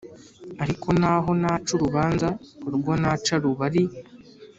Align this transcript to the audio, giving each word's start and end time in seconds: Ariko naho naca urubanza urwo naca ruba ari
Ariko 0.63 0.87
naho 0.99 1.29
naca 1.41 1.71
urubanza 1.77 2.27
urwo 2.67 2.91
naca 3.01 3.35
ruba 3.43 3.63
ari 3.69 3.83